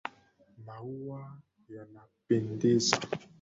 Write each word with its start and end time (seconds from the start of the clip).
Maua 0.65 1.21
yanapendeza. 1.75 2.95